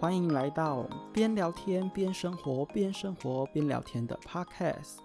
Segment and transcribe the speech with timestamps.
[0.00, 4.96] 欢迎来到边聊天边生活边生活边聊天的 Podcast。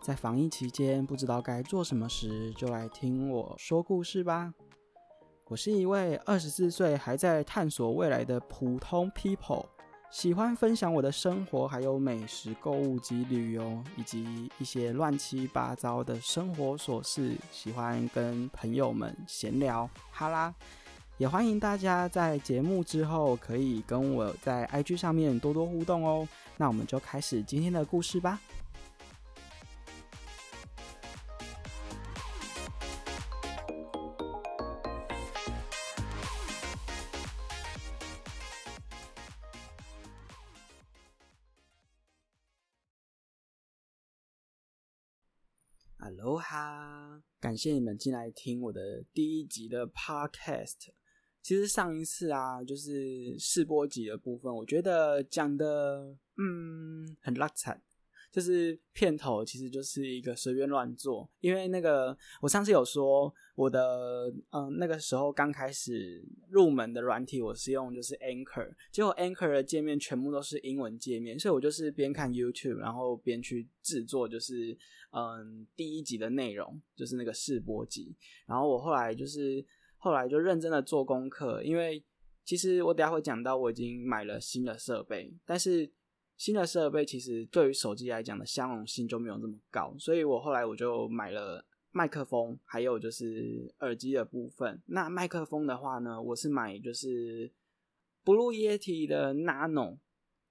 [0.00, 4.54] 在防疫期间，不知道该做什么时，就来听我说故事吧。
[5.46, 9.66] 我是一位二十四岁还在探索未来的普通 people，
[10.08, 19.90] 喜欢分享我的生活，还有美食、购物及旅游，以及一些乱七八糟的生活琐事，喜欢跟朋友们闲聊。
[20.12, 20.54] 哈啦。
[21.18, 26.28] 也欢迎大家在节目之后可以跟我在 IG 上面多多互动哦。
[26.56, 28.40] 那我们就开始今天的故事吧。
[45.96, 50.92] Hello 哈感谢你们进来听我的第一集的 Podcast。
[51.48, 57.82] 其实上一次啊，就是试播集的部分，我觉得讲的嗯很拉惨，
[58.30, 74.76] 就是片头其实就是一个随便乱做，因为那个我上次有说我的嗯那个时候刚开始入门的软体，我是用就是 Anchor，结果 Anchor 的界面全部都是英文界面，所以我就是边看 YouTube，然后边去制作就是
[75.12, 79.64] 嗯第一集的内容，就是那个试播集，然后我后来就是。
[79.98, 82.02] 后来就认真的做功课，因为
[82.44, 85.90] 其实我等下会讲到我已经买了新的设备，但是
[86.36, 94.80] 新的设备其实对于手机来讲的相容性就没有这么高，所以我后来我就买了麦克风，还有就是耳机的部分。
[94.86, 97.50] 那麦克风的话呢，我是买就是
[98.24, 99.98] Blue Yeti 的 Nano，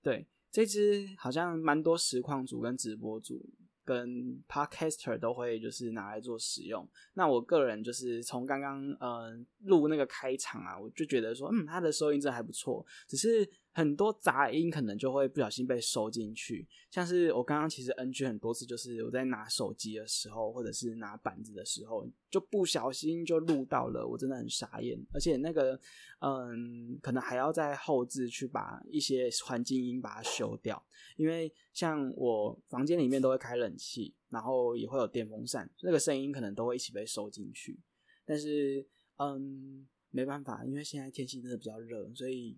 [0.03, 3.49] 对，这支好像蛮多实况组跟直播组。
[3.87, 6.85] 跟 Podcaster 都会就是拿来做使用。
[7.13, 13.49] 那我个人就是从刚刚嗯录那个开场啊，我就觉得说，嗯，它的收音真还不错，只是。
[13.77, 24.99] 很多杂音可能就会不小心被收进去，像是我刚刚其实 NG 很多次，就是我在拿手机的时候，或者是拿板子的时候，就不小心就录到了，我真的很傻眼。
[25.13, 25.79] 而且那个，
[26.21, 30.83] 嗯，可能还要在后置去把一些环境音把它修掉，
[31.15, 37.79] 因为像我房间里面都会开冷气，然后也会有电风扇，那个声音可能都会一起被收进去。
[38.25, 38.83] 但是，
[39.17, 42.57] 嗯，没办法，因为现在天气真的比较热，所以。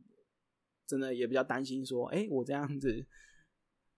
[0.90, 3.06] 真的也比较担心，说，哎，我这样子，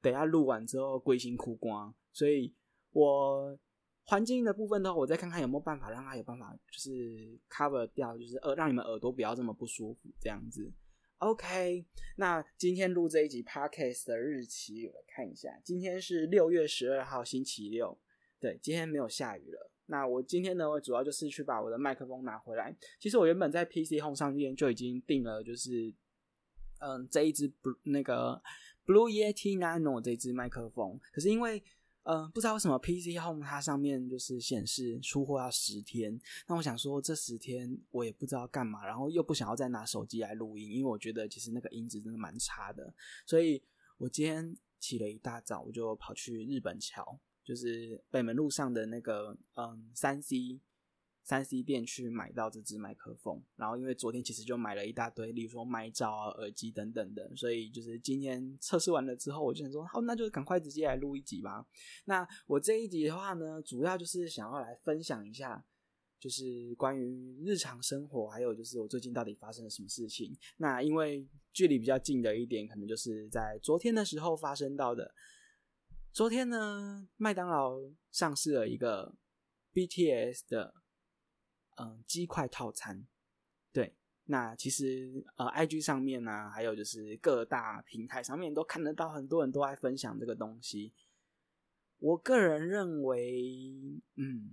[0.02, 2.53] 等下录完之后归心哭光，所以
[2.91, 3.57] 我
[4.03, 10.69] 环境的部分的话，我再看看有没有办法让他有办法，就是 cover 掉，就是耳让你们耳朵不要这么不舒服，这样子。
[11.19, 11.85] OK，
[12.18, 17.97] 那今天录这一集 podcast 的日期，我来看一下，今天是六月十二号星期六，
[18.38, 19.72] 对，今天没有下雨了。
[19.85, 22.75] 那我今天呢，我主要就是去把我的麦克风拿回来。
[23.00, 25.94] 其实我原本在 PC Home 上面就已经定了，就是。
[26.81, 28.42] 嗯，这一支不那个
[28.86, 31.64] Blue Yeti Nano 这支麦克风，可是因为
[32.03, 42.94] 嗯不知道为什么 PC Home 它上面就是显示出货要十天，那我想说这十天我也不知道干嘛，然后又不想要再拿手机来录音，因为我觉得其实那个音质真的蛮差的，
[43.25, 43.62] 所以
[43.98, 50.59] 我今天起了一大早，我就跑去日本桥，就是北门路上的那个嗯三 C。
[51.24, 61.66] 三 C 店去买到这支麦克风，然后因为昨天其实就买了一大堆，例如说麦罩啊、耳机等等的，所以就是今天测试完了之后，我就想说，好，那就赶快直接来录一集吧。
[62.06, 65.64] 那我这一集的话呢，主要就是想要来分享一下，
[66.20, 70.36] 就是关于日常生活，还有就是我最近到底发生了什么事情。
[70.58, 75.14] 那因为距离比较近的一点，可能就是在昨天的时候发生到的。
[76.12, 77.80] 昨天呢，麦当劳
[78.12, 79.16] 上市了一个
[79.72, 80.81] BTS 的。
[81.78, 83.06] 嗯，鸡块套餐，
[83.72, 83.96] 对，
[84.26, 90.94] 那其实呃，IG 上面呢，还有就是各大平台上面都看得到，很多人都在分享这个东西。
[92.00, 94.51] 我个人认为，嗯，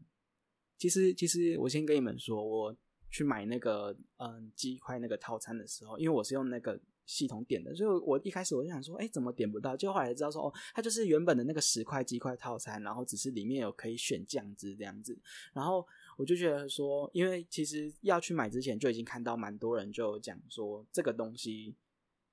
[0.76, 2.76] 其实其实我先跟你们说，我
[3.10, 6.81] 去买那个嗯鸡块那个套餐的时候，因为我是用那个。
[7.08, 9.75] 系统点的，所以我一开始我就想说，哎，怎么点不到？
[9.75, 15.19] 就后来知道说，哦，它就是原本的那个十块鸡块套餐，然后只是里面有可以选酱汁这样子。
[15.54, 21.76] 然后我就觉得说，因为其实要去买之前就已经看到蛮多人就讲说这个东西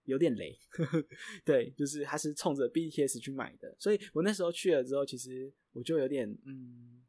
[0.05, 0.57] 有点雷，
[1.45, 7.05] 对，就是他是冲着 BTS 去买的，所以我那时候去了之后，其实我就有点嗯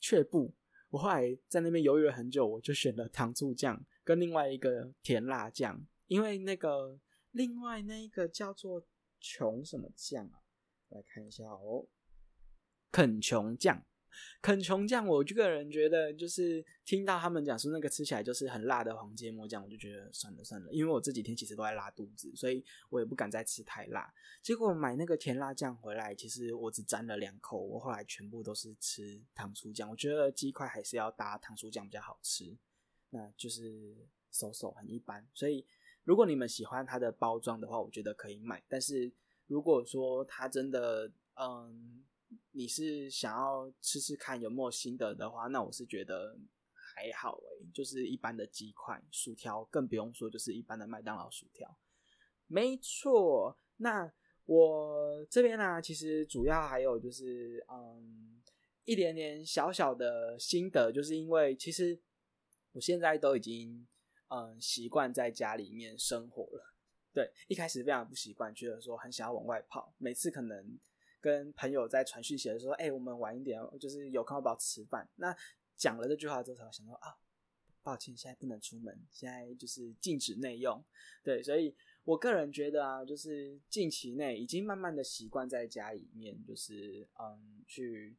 [0.00, 0.54] 却步。
[0.88, 5.86] 我后来在那边犹豫了很久，我就选了糖醋酱跟另外一个甜辣酱。
[6.06, 6.98] 因为那个
[7.30, 8.86] 另外那个叫做
[9.20, 10.40] 穷什么酱啊？
[10.88, 11.86] 来看一下哦，
[12.90, 13.86] 肯琼酱，
[14.40, 24.12] 肯琼酱，我这个人觉得就是听到他们讲说那个吃起来就是很辣的黄芥末酱，我就觉得算了算了，因为我这几天其实都在拉肚子，所以我也不敢再吃太辣。
[24.42, 29.88] 结果买那个甜辣酱回来，其实我只沾了两口，我后来全部都是吃糖醋酱。
[29.88, 32.56] 我觉得鸡块还是要搭糖醋酱比较好吃，
[33.10, 33.96] 那就是
[34.30, 35.26] 手手很一般。
[35.32, 35.64] 所以
[36.04, 38.62] 如果你们喜欢它的包装的话，我觉得可以买。
[38.68, 39.12] 但是
[39.46, 42.04] 如果说它真的，嗯。
[42.50, 46.38] 你是想要吃吃看有没有新的的话，那我是觉得
[46.72, 51.78] 还好诶，就是一般的鸡块、薯条，更不用说就是一般的麦当劳薯条。
[52.46, 54.12] 没错，那
[54.44, 58.42] 我这边呢，其实主要还有就是，嗯，
[58.84, 61.98] 一点点小小的心得，就是因为其实
[62.72, 63.86] 我现在都已经
[64.28, 66.74] 嗯习惯在家里面生活了。
[67.12, 70.78] 对，一开始非常不习惯，觉得说很想要往外跑，每次可能。
[71.22, 75.08] 跟朋友在传讯息的时候，哎，我们晚一点，就是有空要不要吃饭？
[75.14, 75.34] 那
[75.76, 77.16] 讲了这句话之后，才想说啊，
[77.82, 80.84] 抱歉，现在不能出门，现在就是禁止内用。
[81.22, 81.74] 对，所以
[82.04, 88.16] 我个人觉得啊，就是近期内已经慢慢的习惯在家里面，就是嗯，去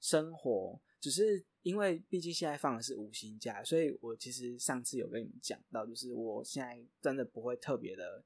[0.00, 0.80] 生活。
[0.98, 8.24] 只是因为毕竟现在放的是五星假，所以我其实上次有跟你们讲到，就是我现在真的不会特别的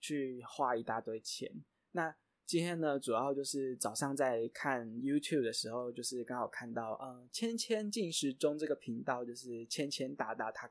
[0.00, 1.50] 去花一大堆钱。
[1.92, 2.14] 那
[2.52, 10.70] 今天呢，主要就是早上在看 YouTube 的时候，就是刚好看到，嗯，芊芊进食中这个频道，就是芊芊大大他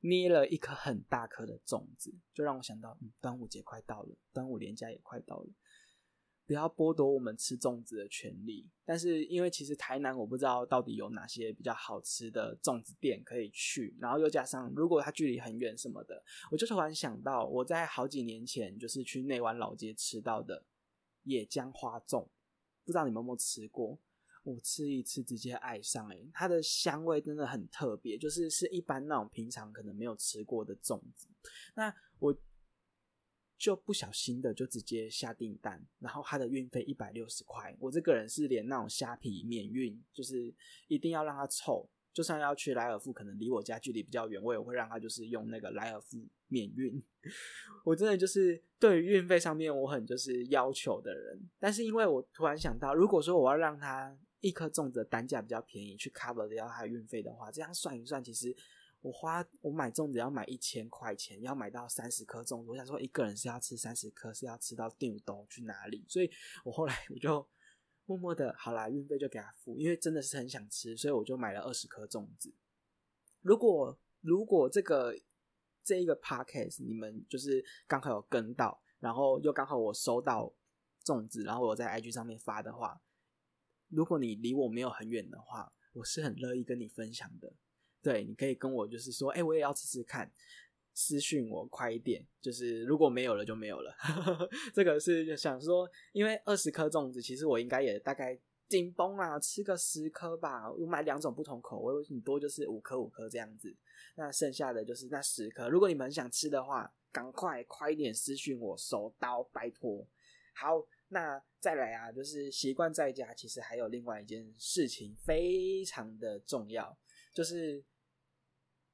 [0.00, 5.46] 捏了一颗很大颗的粽子，就让我想到，嗯，端午节快到了，端午连假也快到了。
[6.46, 8.68] 不要剥夺我们吃粽子的权利。
[8.84, 20.64] 但是因为其实台南我不知道到底有哪些比较好吃的粽子店可以去，然后又加上如果它距离很远什么的，我就突然想到我在好几年前就是去内湾老街吃到的
[21.22, 22.26] 野姜花粽，
[22.84, 23.98] 不知道你们有没有吃过？
[24.42, 31.28] 我吃一次直接爱上，诶它的香味真的很特别，就是是一般那种平常可能没有吃过的粽子。
[31.74, 32.36] 那我。
[33.56, 37.74] 就不小心的就直接下订单，然后他的运费一百六十块。
[37.78, 40.52] 我这个人是连那种虾皮免运，就是
[40.88, 41.88] 一定要让它凑。
[42.12, 47.02] 就算要去莱尔富，可能离我家距离比较远，我也会让他就是用那个莱尔富免运。
[47.84, 51.40] 我真的就是对于运费上面我很就是要求的人。
[51.58, 58.54] 但是因为我突然想到，如果说我要让它一颗粽子的单价比较便宜，去 cover 掉它的运费的话，这样算一算，其实。
[59.04, 62.70] 我花我买粽子要买一千块钱，要买到三十颗粽子。
[62.70, 66.02] 我想说一个人是要吃三十颗，是要吃到定都去哪里？
[66.08, 66.30] 所以
[66.64, 67.46] 我后来 我就
[68.06, 72.50] 默默的，好啦，运费就给他付，因为真的是很想吃，所以我就买了二十颗粽子。
[73.42, 75.14] 如果如果这个
[75.82, 80.50] 这一个 podcast 你们就是刚好有跟到，然后又刚好我收到
[81.04, 83.02] 粽子，然后我在 IG 上面发的话，
[83.88, 87.52] 如果你离我没有很远的话，我是很乐意跟你分享的。
[88.04, 90.30] 对，你可以跟我就是说，哎，我也要吃吃看，
[90.92, 92.22] 私讯我快一点。
[92.38, 93.96] 就是如果没有了就没有了，
[94.74, 100.70] 这个是想说，因为二十颗粽子，其实我应该也大概紧绷啊，吃个十颗吧。
[100.70, 103.74] 我买两种不同口味，你多就是五颗五颗这样子。
[104.16, 110.06] 那剩下的就是那十颗，如果你们想吃的话，赶快快一点私讯我，手刀拜托。
[110.54, 116.94] 好，那再来啊，就是习惯在家，其实还有另外一件事情非常的重要，
[117.32, 117.82] 就是。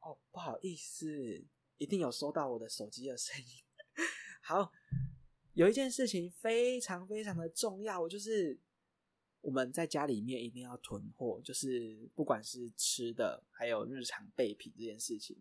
[0.00, 1.44] 哦，不好意思，
[1.78, 3.62] 一定有收到我的手机的声音。
[4.42, 4.72] 好，
[5.54, 8.58] 有一件事情非常非常的重要，就是
[9.40, 15.36] 我们在家里面一定要囤货，就是不管是吃的，还有日常备品这件事情。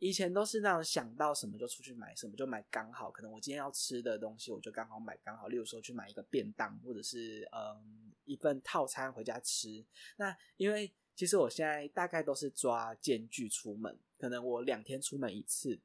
[0.00, 3.10] 以前都是那种想到什么就出去买什么，就买刚好。
[3.10, 5.46] 可能我今天要吃的东西，我就刚好买刚好。
[5.46, 9.84] 例如说去买一个便当，或者是嗯一份套餐回家吃。
[10.16, 15.78] 那因为其实我现在大概都是抓间距出门，可能我两天出门一次，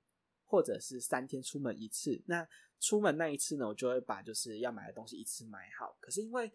[0.45, 2.21] 或者是三天出门一次。
[2.25, 2.47] 那
[2.79, 5.97] 出门那一次呢，我就会把就是要买的东西一次买好。
[5.99, 6.49] 可是因为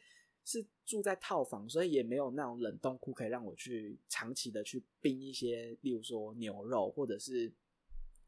[0.51, 7.53] 是住在套房，所以也没有那种冷冻库可以让我去长期的去冰一些，例如说牛肉，或者是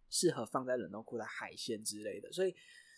[0.08, 2.30] 适合放在冷冻库的海鲜之类的。
[2.32, 2.54] 所以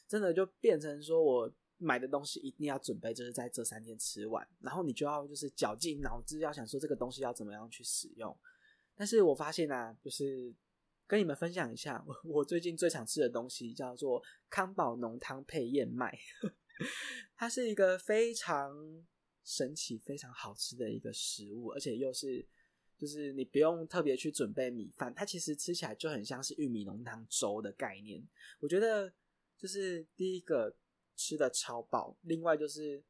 [0.06, 1.52] 真的就变成说我。
[1.76, 8.34] 买的东西一定要准备，就是在这三天吃完，然后你就要就是绞尽脑汁要想说这个东西要怎么样去使用。
[8.94, 10.54] 但是我发现啊，就是
[11.04, 16.16] 跟你们分享一下，我 我最近最常吃的东西叫做康宝浓汤配燕麦，
[17.36, 19.04] 它是一个非常
[19.44, 22.44] 神奇、非常好吃的一个食物，而且又是
[22.96, 28.26] 就是你不用特别去准备米饭，它其实吃起来就很像是玉米浓汤粥的概念。
[28.60, 29.12] 我觉得
[29.56, 30.76] 就是第一个。
[31.16, 33.00] 吃的超饱，另外就是，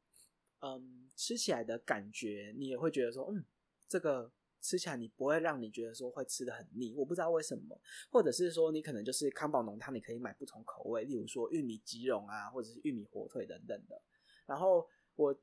[0.61, 3.43] 嗯，吃起来的感觉，你也会觉得说，嗯，
[3.88, 6.93] 这个吃起来你不会让你觉得说会吃的很腻。
[6.95, 13.99] 我不知道为什么，或者是说你可能就是康宝浓汤，你可以买不同口味，例如说玉米鸡茸啊，或者是玉米火腿等等的。
[14.45, 15.35] 然后我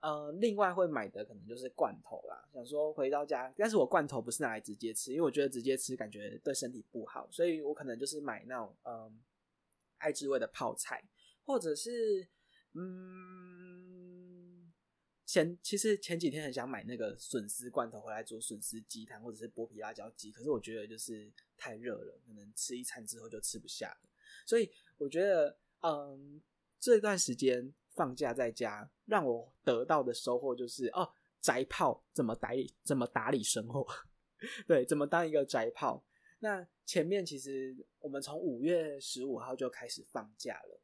[0.00, 9.20] 呃另外会买的可能就是罐头啦，想说回到家，但是我罐头不是拿来直接吃，因为我觉得直接吃感觉对身体不好，所以我可能就是买那种嗯
[9.98, 11.02] 爱之味的泡菜，
[11.44, 12.28] 或者是
[12.72, 14.70] 嗯。
[15.26, 24.08] 前其实前几天很想买那个笋丝罐头回来做笋丝鸡汤或者是剥皮辣椒鸡，可是我觉得就是太热了，可能吃一餐之后就吃不下了。
[24.44, 26.42] 所以我觉得，嗯，
[26.80, 31.06] 这段时间放假在家，让我得到的收获就是哦，
[31.42, 33.86] 宅炮怎么打理怎么打理生活，
[34.66, 36.02] 对，怎么当一个宅炮。
[36.38, 40.80] 那前面其实我们从五月十五号就开始放假了，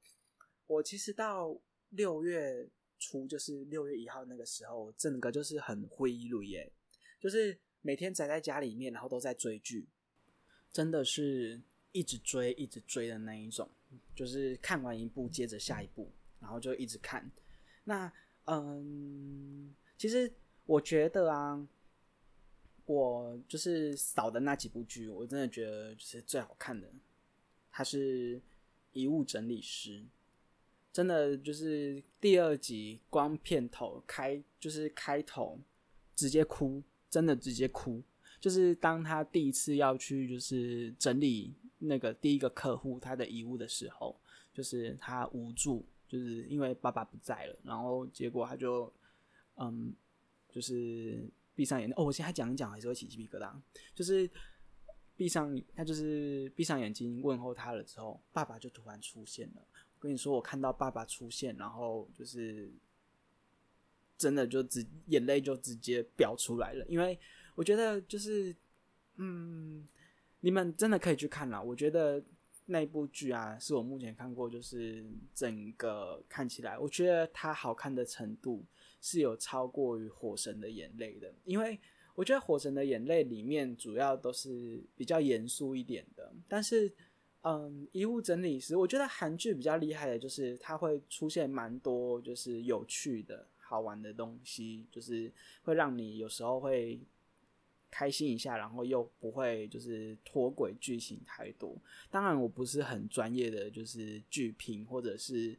[0.67, 1.59] 我其实到
[1.89, 2.69] 六月。
[2.99, 6.73] 初就是六月一号那个时候，整个就是很灰绿耶，
[7.21, 9.87] 就是每天宅在家里面，然后都在追剧，
[10.73, 11.61] 真的是
[11.93, 13.71] 一直追一直追的那一种，
[14.15, 17.31] 就是看完一部接着下一部，然后就一直看。
[17.85, 18.13] 那
[18.45, 20.33] 嗯，其实
[20.65, 21.67] 我觉得啊，
[22.85, 26.89] 我就是扫的那几部剧，我真的觉得就是最好看的，
[27.71, 28.37] 它是
[28.93, 30.01] 《遗物整理师》。
[30.93, 35.61] 真的就是第二集光片头开就是开头
[36.15, 38.03] 直接哭，真的直接哭。
[38.41, 44.19] 就是当他第一次要去就是整理那个第一个客户他的遗物的时候，
[44.55, 48.93] 就是他无助，就是因为爸爸不在了，然后结果他就
[49.57, 49.95] 嗯，
[50.51, 53.53] 就是闭上眼哦，我现在讲一讲还是会起鸡皮疙瘩，
[53.95, 54.31] 就是
[55.17, 59.63] 闭上他就是闭上眼睛问候他了之后，爸爸就突然出现了。
[59.99, 62.71] 跟你说，我看到爸爸出现，然后就是
[64.19, 66.85] 真的就直眼泪就直接飙出来了。
[66.87, 67.19] 因为
[67.55, 68.55] 我觉得就是，
[69.17, 69.89] 嗯，
[70.41, 71.61] 你们真的可以去看了。
[71.61, 72.23] 我觉得
[72.67, 75.05] 那部剧啊，是我目前看过就是
[75.35, 78.63] 整个看起来，我觉得它好看的程度
[79.01, 81.33] 是有超过于《火神的眼泪》的。
[81.45, 81.79] 因为
[82.15, 86.93] 我觉得《火神的眼泪》里面主要都是比较严肃一点的，但是。
[87.49, 95.33] 嗯，遗物整理师，我觉得韩剧比较厉害的就是它会出现蛮多就是有趣的好玩的东西，就是
[95.63, 96.99] 会让你有时候会
[97.91, 101.77] 开心一下，然后又不会就是脱轨剧情太多。
[102.11, 105.57] 当然，我不是很专业的就是剧评，或者是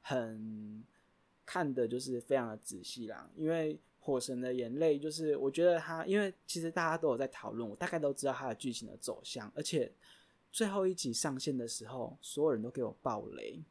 [0.00, 0.84] 很
[1.44, 3.30] 看的就是非常的仔细啦。
[3.34, 9.92] 因为《火神的眼泪》就是我觉得它，因为其实大家都有在讨论，我大概都知道它的剧情的走向，而且。
[10.52, 13.62] 最后一集上线的时候，所有人都给我爆雷，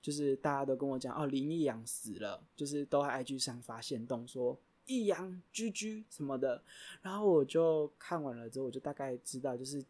[0.00, 4.56] 就是大家都跟我讲哦，林一阳死了，就是都在 IG 上发现动说
[4.88, 6.60] 易阳居居什么的，
[7.00, 9.80] 然后我就看完了之后，我就大概知道，就是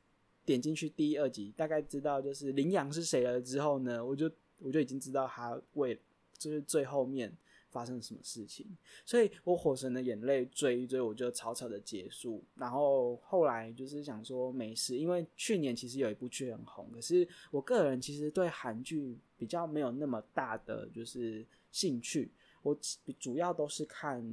[0.44, 5.98] 点进去第二集，大概知道就是林阳是谁了之后呢，我就我就已经知道他为
[6.36, 7.34] 就是最后面。
[7.70, 8.66] 发生了什么事情？
[9.04, 12.42] 所以我火神的眼泪追一追，我就草草的结束。
[12.54, 22.30] 然后后来就是想说没事，因为去年其实有一部剧很红，可是我个人其实对韩剧比较没有那么大的就是兴趣。
[22.62, 22.76] 我
[23.20, 24.24] 主要都是看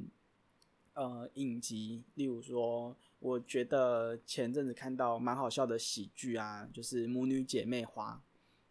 [0.96, 8.20] 呃影集，例如说，我觉得前阵子看到蛮好笑的喜剧啊，就是母女姐妹花，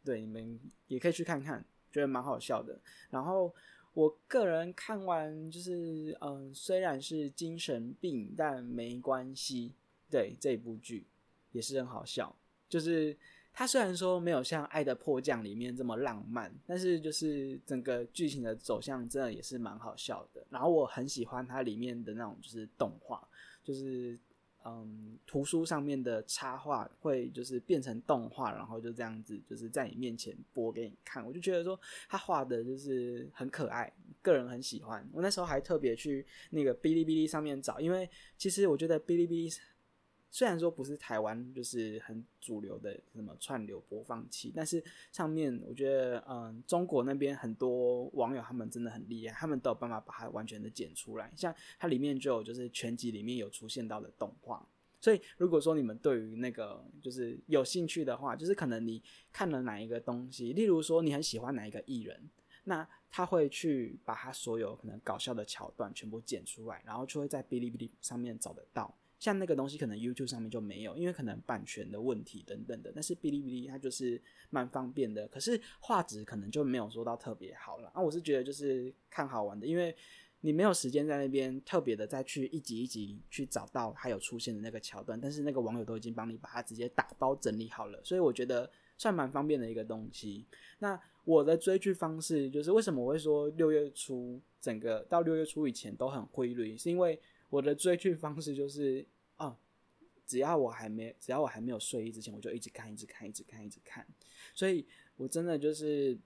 [0.03, 2.77] 对你们也可以去看看，觉得蛮好笑的。
[3.09, 3.55] 然后。
[3.95, 9.71] 我个人看完就是，嗯，虽然是精神病，但没关系。
[10.11, 11.05] 对这部剧
[11.53, 12.35] 也是很好笑，
[12.67, 13.15] 就是
[13.55, 20.45] 它虽然说没有像《爱的迫降》里面这么浪漫，但是就是整个剧情的走向真的也是蛮好笑的。
[20.49, 23.27] 然后我很喜欢它里面的那种就是动画，
[23.63, 24.19] 就是。
[24.67, 31.23] 嗯，图书上面的插画会就是变成动画，然后就这样子就是在你面前播给你看。
[31.23, 33.93] 我就觉得说他画的就是很可爱，
[34.23, 35.07] 个人很喜欢。
[35.13, 38.09] 我那时候还特别去那个哔哩哔哩上面找，因为
[38.39, 39.49] 其实我觉得哔哩哔哩。
[40.35, 51.31] 虽然说不是台湾就是很主流的什么串流播放器，但是上面我觉得，嗯，中国那边很多网友他们真的很厉害，他们都有办法把它完全的剪出来。
[51.37, 54.67] 像它里面就有就是全集里面有出现到的动画，
[54.99, 59.01] 所以如果说你们对于那个就是有兴趣的话，就是可能你
[59.31, 62.29] 看了哪一个东西，例如说你很喜欢哪一个艺人，
[62.65, 68.93] 那他会去把他所有可能搞笑的桥段全部剪出来，然后就会在哔哩哔哩上面找得到。
[69.19, 72.91] 像那个东西可能 YouTube 上面就没有，因为可能版权的问题等等的。
[72.93, 77.89] 但是哔哩哔哩它就是蛮方便的，可是画质可能就没有说到特别好了。
[77.93, 79.95] 啊，我是觉得就是看好玩的，因为
[80.41, 90.45] 你没有时间在那边特别的再去一集一集去找到它有出现的那个桥段，但是那个网友都已经帮你把它直接打包整理好了，所以我觉得算蛮方便的一个东西。
[90.79, 99.05] 那我的追剧方式就是为什么我会说六月初整个到六月初以前都很规律，是因为我的追剧方式就是
[99.37, 99.57] 啊，
[100.25, 104.05] 只要我还没只要我还没有睡意之前，我就一直看，一直看，一直看，一直看，
[104.53, 104.85] 所以
[105.17, 106.17] 我真的就是。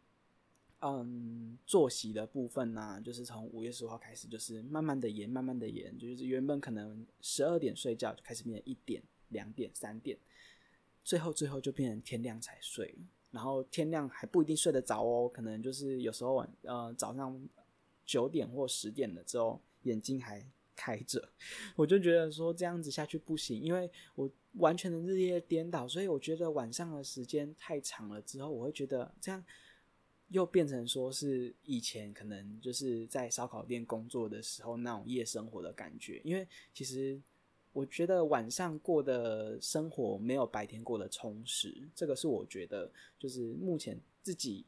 [0.81, 10.17] 嗯，作息的部分呢，就是从五月十五号开始，就是慢慢的延，慢慢的延，就是原本可能十二点睡觉，就开始变成一点、两点、三点，
[11.03, 12.95] 最后最后就变成天亮才睡，
[13.29, 17.38] 然后天亮还不一定睡得着哦，可能就是有时候晚呃早上
[18.05, 20.41] 九点或十点了之后眼睛还
[20.81, 21.21] 开着，
[21.75, 29.43] 我就觉得说这样子下去不行，因为我完全的日夜颠倒，所以我觉得晚上的时间太长了之后，我会觉得这样。
[30.31, 37.19] 又变成说是以前可能就是在烧烤店工作的时候那种夜生活的感觉，因为其实
[37.74, 44.63] 我觉得晚上过的生活没有白天过得充实，这个是我觉得就是目前自己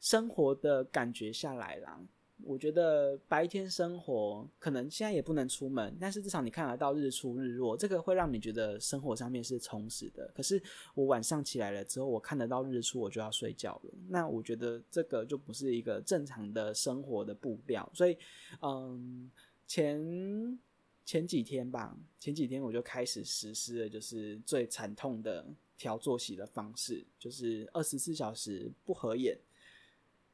[0.00, 1.98] 生活的感觉下来啦。
[2.42, 10.30] 我觉得白天生活可能现在也不能出门，但是至少你看得到日出日落，这个会让你觉得生活上面是充实的。
[10.34, 10.60] 可是
[10.94, 13.94] 我晚上起来了之后，我看得到日出，我就要睡觉了。
[14.08, 17.88] 那我觉得这个就不是一个正常的生活的步调。
[17.94, 18.18] 所以，
[18.60, 19.30] 嗯，
[19.66, 20.58] 前
[21.04, 25.46] 前几天吧，前几天我就开始实施了，就是最惨痛的
[25.78, 29.38] 调作息的方式，就是二十四小时不合眼，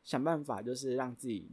[0.02, 1.47] 想办法就是让自己。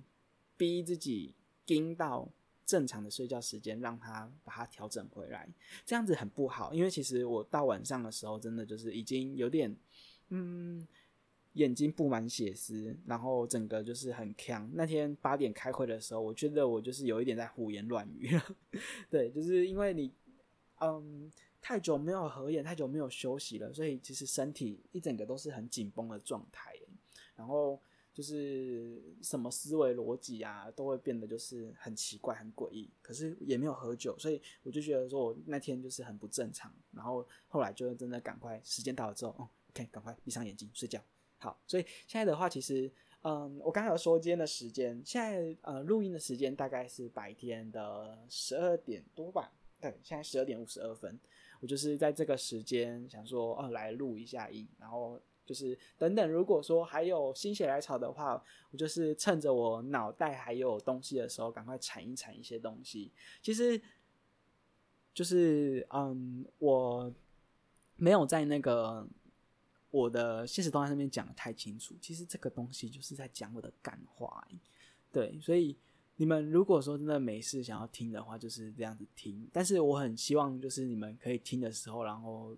[0.58, 1.34] 逼自己
[1.66, 2.28] 盯到
[2.66, 5.48] 正常的睡觉时间，让他把它调整回来，
[5.86, 6.74] 这样子很不好。
[6.74, 9.74] 因为其实我到晚上的时候，真的就是已经有点，
[10.30, 10.86] 嗯，
[11.54, 14.70] 眼睛布满血丝，然后整个就是很强。
[14.74, 18.38] 那天八点开会的时候，我觉得我就是有一点在胡言乱语。
[19.10, 20.12] 对，就是因为你，
[20.82, 26.74] 嗯，太久没有合眼，太久没有休息了，所以其实身体一整个都是很紧绷的状态，
[27.36, 27.80] 然后。
[28.18, 32.90] 就是什么思维逻辑啊，都会变得就是很奇怪、很诡异。
[33.00, 36.74] 可是也没有喝酒，所以我就觉得说我那天就是很不正常。
[36.92, 41.00] 然后后来就真的赶快，时间到了之后，哦，OK，赶快闭上眼睛睡觉。
[41.38, 49.54] 好，所以现在的话，其实，嗯，我刚才有说今天的时间，现在呃录音的时间大概是白天的十二点多吧？
[49.80, 51.20] 对，现在十二点五十二分，
[51.60, 55.22] 我就是在这个时间想说，哦，来录一下音，然后。
[55.48, 63.10] 就是等等，如果说还有心血来潮的话，我就是趁着我脑袋还有东西的时候，赶快产一产一些东西。
[63.42, 63.82] 其实，
[65.14, 67.12] 就是嗯，我
[67.96, 69.08] 没有在那个
[69.90, 71.96] 我的现实动态上面讲的太清楚。
[72.02, 74.46] 其实这个东西就是在讲我的感话，
[75.12, 75.40] 对。
[75.40, 75.78] 所以
[76.18, 79.50] 你们如果说真的没事想要听的话，就是这样子听。
[79.54, 82.54] 但是我很希望就是你们可以听的时候，然后。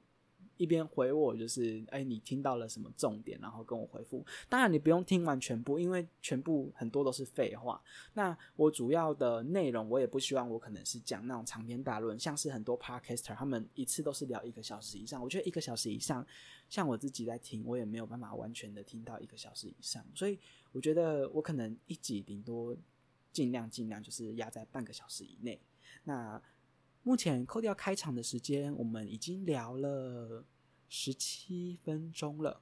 [0.59, 3.39] 一边回我就是，哎，你听到了什么重点？
[3.39, 4.25] 然后跟我回复。
[4.49, 7.81] 当然你不用听完全部，因为全部很多都是废话。
[8.13, 15.23] 那我主要的内容，我也不希望我可能是讲那种长篇大论，像是很多 podcaster 他们一次都是聊一个小时以上。
[15.23, 16.27] 我觉得一个小时以上，
[16.69, 20.05] 像我自己在听，我也没有办法完全的听到一个小时以上。
[20.13, 20.37] 所以
[20.73, 22.75] 我觉得我可能一集顶多
[23.31, 25.57] 尽量尽量就是压在半个小时以内。
[26.03, 26.41] 那
[27.09, 30.45] 目前扣掉开场的时间，我们已经聊了
[30.89, 32.61] 十七分钟了，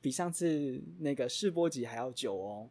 [0.00, 2.70] 比上次那个试播集还要久哦。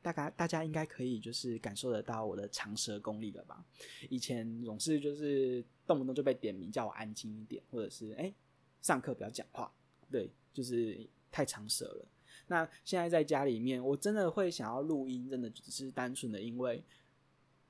[0.00, 3.62] 大概大家应该可以就是感受得到我的长舌功力了吧？
[4.08, 8.32] 以前总是就是动不动就被点名叫我安静一点，或者是哎
[8.80, 9.70] 上课不要讲话，
[10.10, 12.08] 对，就是太长舌了。
[12.46, 16.82] 那现在在家里面，我真的会想要录音，真的只是单纯的因为。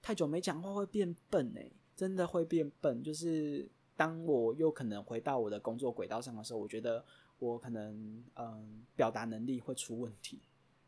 [0.02, 3.02] 太久没讲话会变笨哎，真的会变笨。
[3.02, 7.02] 就是当我又可能回到我的工作轨道上的时候，我觉得
[7.38, 10.40] 我可能嗯表达能力会出问题。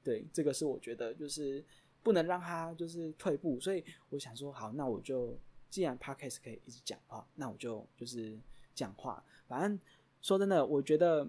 [0.03, 1.64] 对，这个是我觉得就是
[2.03, 3.59] 不能让他就是退步。
[3.61, 5.38] 所以我想说，好，那我就
[5.70, 8.37] 既然 podcast 可以一直讲话，那我就就是
[8.74, 9.24] 讲话。
[9.46, 9.79] 反正
[10.20, 11.27] 说真的，我觉得。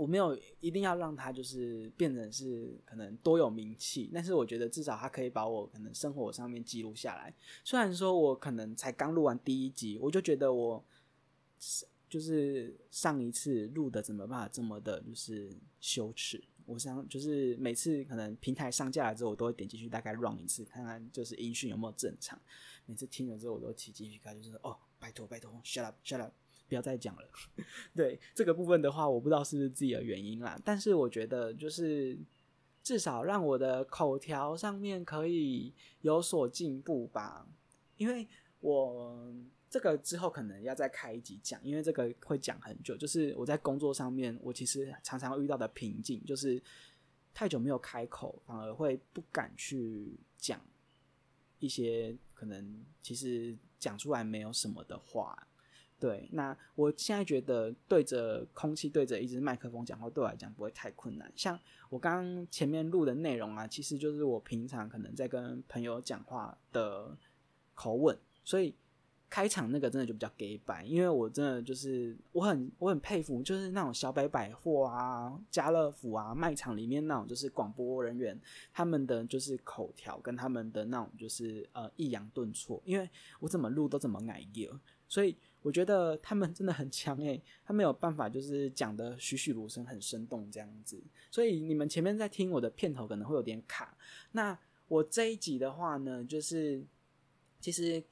[0.00, 7.34] 我没有一定要让他就是变成是可能多有名气，但是我觉得至少他可以把我可能生活上面记录下来。
[7.62, 10.82] 虽然说我可能才刚录完第一集，我就觉得我
[12.08, 16.42] 就是上一次录的怎么办这么的就是羞耻。
[16.64, 22.40] 我想就是每次可能平台上架了之后，我都会点进去大概 run 一次，看看就是音讯有没有正常。
[22.86, 26.32] 每次听了之后，我都起鸡皮疙瘩，就是哦，拜托拜托，shut up shut up。
[26.70, 27.22] 不要再讲了。
[27.94, 30.58] 对这个部分的话，我不知道是不是自己的原因啦。
[30.64, 32.16] 但是我觉得，就是
[32.82, 37.44] 至少让我的口条上面可以有所进步吧。
[37.96, 38.26] 因为
[38.60, 39.34] 我
[39.68, 42.96] 这个之后可能要再开一集讲，因为这个会讲很久。
[42.96, 46.62] 就是我在工作上面，我其实常常遇到的瓶颈，就是
[47.34, 50.60] 太久没有开口，反而会不敢去讲
[51.58, 55.46] 一些可能其实讲出来没有什么的话。
[56.00, 61.30] 对，那我现在觉得对着空气、对着一支麦克风讲话，对我来讲不会太困难。
[61.36, 61.60] 像
[61.90, 67.14] 我刚刚前面录的内容啊，其实就是我平常可能在跟朋友讲话的
[67.74, 68.74] 口吻，所以
[69.28, 78.40] 开场那个真的就比较给白，因为我真的就是我很我很佩服，就是那种小北百货啊、家乐福啊卖场里面那种就是广播人员，
[78.72, 83.06] 他们的就是口条跟他们的那种就是呃抑扬顿挫，因为
[83.38, 84.72] 我怎么录都怎么矮掉，
[85.06, 85.36] 所以。
[85.62, 90.98] 我觉得他们真的很强诶，他没有办法就是讲的栩栩如生，很生动这样子。
[91.30, 93.96] 所以你们前面在听我的片头可能会有点卡。
[94.32, 96.82] 那我这一集的话呢，就是
[97.60, 98.02] 其实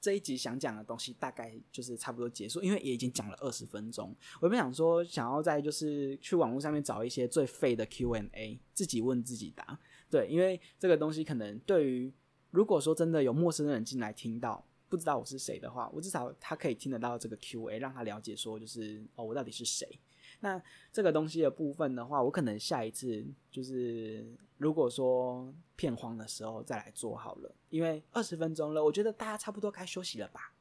[0.00, 4.14] 这一集想讲的东西大概就是差不多结束，因为也已经讲了二十分钟。
[4.40, 9.78] 我本想说想要在就是去网络上面找一些最废的 Q&A，自己问自己答。
[10.08, 12.12] 对，因为这个东西可能对于
[12.50, 14.64] 如果说真的有陌生人进来听到。
[14.92, 19.88] 不知道我是谁的话，我至少他可以听得到这个 Q&A，让他了解说就是哦，我到底是谁。
[20.40, 30.51] 那这个东西的部分的话，我可能下一次就是如果说片荒的时候再来做好了，因为二十分钟了，我觉得大家差不多该休息了吧。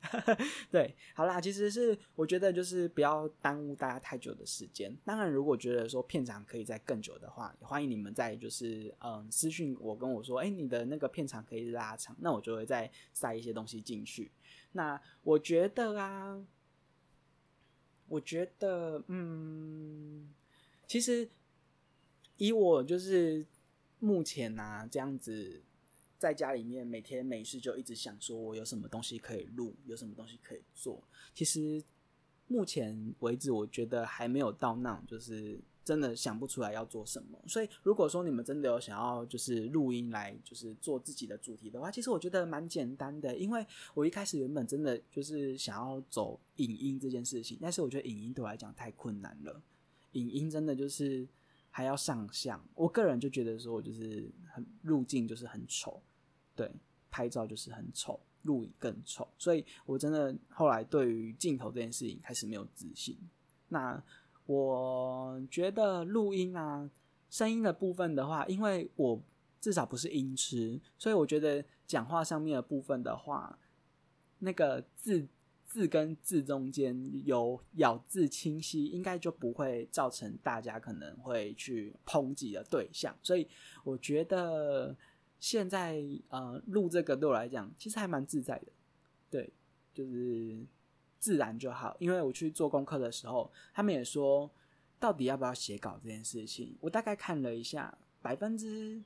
[0.70, 4.96] 对，好啦，其实是我觉得就是不要耽误大家太久的时间。
[5.04, 14.30] 当然，如果觉得说片长可以再更久的话，欢迎你们在就是嗯私信我跟我说，哎，你的那个片长可以拉长，那我就会再塞一些东西进去。
[14.72, 16.40] 那我觉得啊，
[18.06, 20.32] 我觉得嗯，
[20.86, 21.28] 其实
[22.36, 23.44] 以我就是
[23.98, 25.62] 目前啊这样子。
[26.18, 31.02] 在家里面每天没事就一直想说，我有什么东西可以录，有什么东西可以做。
[31.32, 31.82] 其实
[32.48, 37.38] 目前为止，我觉得还没有到那种就是真的想不出来要做什么。
[37.46, 43.36] 所以如果说你们真的有想要就是录音来就是做自己的主题的话，其实我觉得蛮简单的。
[43.36, 49.62] 因为我一开始原本真的就是想要走影音这件事情，但是我觉得影音对我来讲太困难了。
[50.12, 51.28] 影音真的就是
[51.70, 56.02] 还要上相，我个人就觉得说我就是很入镜就是很丑。
[56.58, 56.68] 对，
[57.08, 63.16] 拍照就是很丑，录影更丑，所以我真的后来对于镜头这件事情开始没有自信。
[63.68, 64.02] 那
[64.44, 66.90] 我觉得录音啊，
[67.30, 69.22] 声音的部分的话，因为我
[69.60, 73.56] 至少不是音痴，所以我觉得讲话上面的部分的话，
[74.40, 75.28] 那个字
[75.64, 83.16] 字跟字中间有咬字清晰，应该就不会造成大家可能会去抨击的对象。
[83.22, 83.46] 所以
[83.84, 84.96] 我觉得。
[85.40, 88.66] 现在呃录这个对我来讲其实还蛮自在的，
[89.30, 89.52] 对，
[89.94, 90.58] 就是
[91.20, 91.96] 自然就好。
[92.00, 94.50] 因为我去做功课的时候，他们也说
[94.98, 99.00] 到底要不要写稿这件事情，我大概看了一下，百分之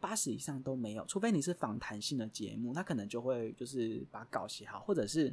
[0.00, 5.32] 八十以上都没有，除非你是访谈性的节目，他可能就会就是把稿写好，或者是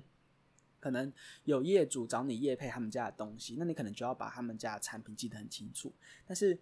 [0.80, 1.12] 可能
[1.46, 5.92] 有业主找你业配他们家的东西，那你可能就要把他们家的产品记得很清楚，
[6.28, 6.60] 但是。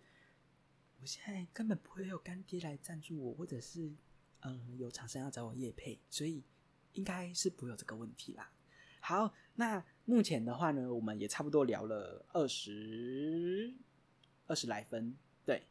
[1.02, 3.92] 我现在根本不会有干爹来赞助我，或者是
[4.42, 6.44] 嗯有厂商要找我叶配，所以
[6.94, 8.52] 应该是不会有这个问题啦。
[9.00, 13.74] 好，那目前的话呢，我们也差不多聊了二十
[14.46, 15.18] 二十来分。
[15.44, 15.64] 对，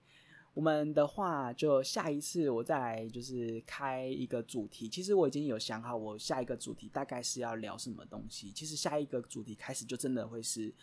[0.53, 4.89] 我们的话就下一次我再就是开一个主题。
[4.89, 8.51] 其实我已经有想好，我下一个主题大概是要聊什么东西。
[8.51, 10.75] 其实下一个主题开始就真的会是。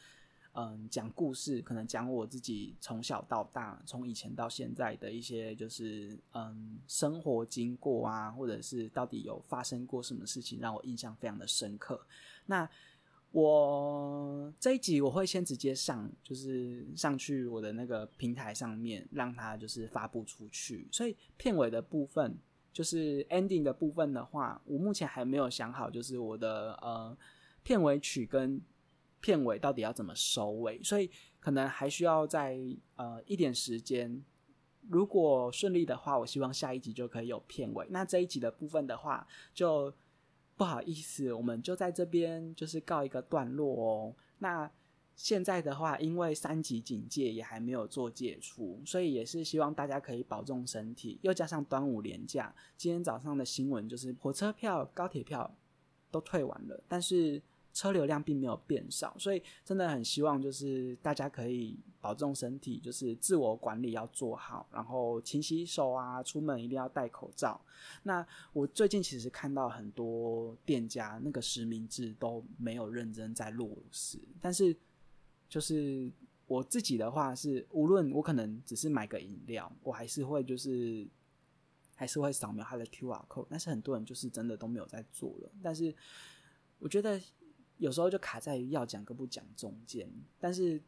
[0.59, 12.03] 嗯，讲故事，可能讲我自己从小到大，从以前到现在的一些，就是嗯，生活经过啊，或者是到底有发生过什么事情让我印象非常的深刻。
[12.47, 12.67] 那
[13.31, 20.87] 我这一集我会先直接上，就是上去我的那个平台上面，让它就是发布出去。
[20.91, 22.35] 所以片尾的部分，
[22.73, 27.15] 就是 ending 的部分的话，我目前还没有想好，就是我的呃
[27.61, 28.59] 片尾曲跟。
[29.27, 30.81] 片尾到底要怎么收尾？
[30.81, 32.57] 所以可能还需要在
[32.95, 34.23] 呃一点时间。
[34.87, 37.85] 如果顺利的话，我希望下一集就可以有片尾。
[37.89, 39.93] 那这一集的部分的话，就
[40.55, 44.15] 不好意思，我们就在这边就是告一个段落哦。
[44.37, 44.71] 那
[45.17, 51.19] 现在的话，因为三级警戒也还没有做解除，所以也是希望大家可以保重身体。
[51.21, 55.53] 又加上端午连假，今天早上的新闻就是火车票、高铁票
[56.09, 57.41] 都退完了，但是。
[57.77, 67.61] 车流量并没有变少，所以真的很希望就是大家可以保重身体，就是自我管理要做好，然后勤洗手啊，出门一定要戴口罩。
[68.01, 74.75] 那我最近其实看到很多店家那个实名制都没有认真在落实，但是
[75.47, 76.11] 就是
[76.47, 81.07] 我自己的话是，无论我可能只是买个饮料，我还是会就是
[81.95, 85.93] 还是会扫描它的 QR code，但是很多人就是真的都没有在做了，但是。
[86.79, 87.19] 我觉得
[87.77, 90.09] 有时候就卡在要讲跟不讲中间。
[90.39, 90.81] 但是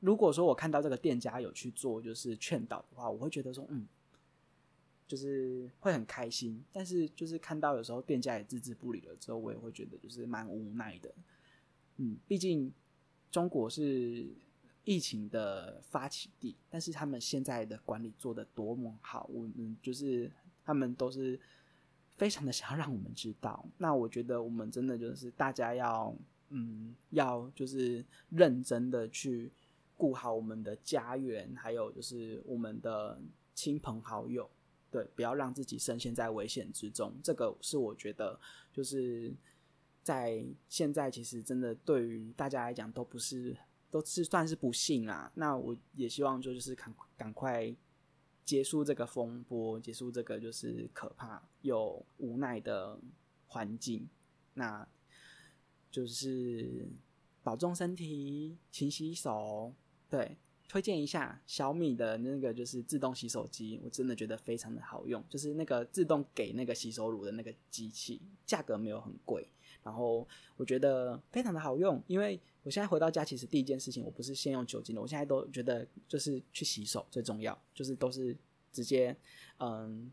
[0.00, 3.86] 如果说我看到这个店家有去做，就是劝导的话，我会觉得说，嗯，
[5.06, 6.64] 就是会很开心。
[6.72, 11.14] 但是就是看到有时候店家也置之不理了之后，我也会觉得就是蛮无奈的。
[11.96, 12.72] 嗯，毕竟
[13.30, 14.26] 中国是
[14.84, 20.30] 疫情的发起地，但是他们现在的管理做的多么好，我嗯，就是
[20.64, 21.38] 他们都是。
[22.20, 26.14] 非常的想要让我们知道，那我觉得我们真的就是大家要，
[26.50, 29.50] 嗯，要就是认真的去
[29.96, 33.18] 顾好我们的家园，还有就是我们的
[33.54, 34.46] 亲朋好友，
[34.90, 37.10] 对，不要让自己深陷在危险之中。
[37.22, 38.38] 这个是我觉得
[38.70, 39.32] 就是
[40.02, 43.56] 在现在其实真的对于大家来讲都不是
[43.90, 45.32] 都是算是不幸啊。
[45.34, 47.74] 那我也希望就就是赶赶快。
[48.44, 52.98] 结束这个风波，结束这个就是可怕又无奈的
[53.46, 54.08] 环境，
[54.54, 54.86] 那
[55.90, 56.88] 就是
[57.42, 59.72] 保重身体，勤洗手。
[60.08, 60.36] 对，
[60.68, 69.46] 推荐一下小米的那个就是自动洗手机，我真的觉得非常的好用，就是那个自动给那个洗手乳的那个机器，价格没有很贵，
[69.84, 70.26] 然后
[70.56, 78.36] 我觉得非常的好用，因为我现在回到家，其实第一件事情我不是先用酒精的，我现在都觉得就是去洗手最重要，就是都是
[78.70, 79.16] 直接
[79.58, 80.12] 嗯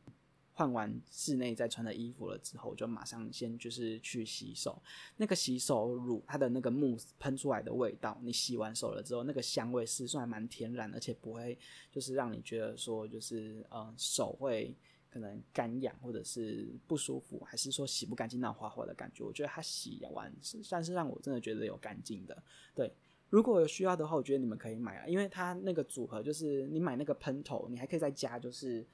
[0.54, 4.82] 换完室内再穿的衣服了之后，就马上先就是去洗手。
[5.18, 11.58] 那个洗手乳它的那个慕斯喷出来的味道，你洗完手了之后，那个香味是算蛮天然，而且不会
[11.92, 14.76] 就是让你觉得说就是嗯手会。
[15.20, 19.24] 可能干痒或者是不舒服，还是说洗不干净那滑滑的感觉？
[19.24, 22.38] 我觉得它洗完算是让我真的觉得有干净的。
[22.76, 22.94] 对，
[23.32, 28.86] 如果有需要的话，我觉得你们可以买啊，因为它那个组合就是你买那个喷头，你还可以再加就是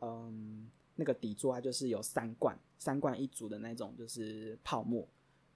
[0.00, 5.04] 嗯那个底座，它就是有三罐三罐一组的那种就是泡沫，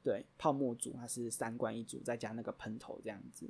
[0.02, 3.48] 对，泡沫组它是三罐一组，再加那个喷头这样子。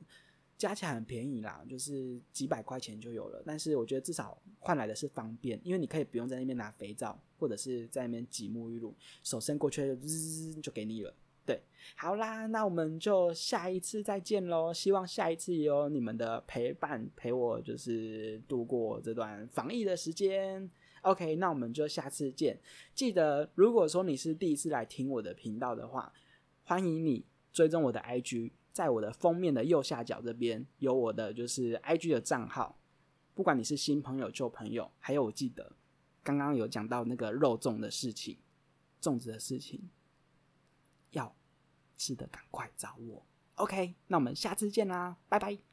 [0.58, 3.42] 加起来很便宜啦，就是几百块钱就有了。
[3.44, 11.14] 但是我觉得至少换来的是方便，因为你可以不用在那边拿肥皂，或者是在那边挤沐浴露，手伸过去滋就给你了。
[11.44, 11.62] 对，
[11.94, 14.74] 好啦，那我们就下一次再见喽。
[14.74, 20.68] 希望下一次也有你们的陪伴，陪我就是度过这段防疫的时间。
[21.02, 22.58] OK，那我们就下次见。
[22.94, 26.12] 记得，如果说你是第一次来听我的频道的话，
[26.64, 28.50] 欢迎你追踪我的 IG。
[28.76, 32.78] 在我的封面的右下角这边有我的就是 I G 的账号，
[33.34, 35.72] 不管你是新朋友旧朋友，还有我记得
[36.22, 38.36] 刚刚有讲到那个肉粽的事情，
[39.00, 39.88] 粽子的事情，
[41.12, 41.34] 要
[41.96, 43.24] 吃的赶快找我。
[43.54, 45.65] OK，那我们下次见啦，拜拜。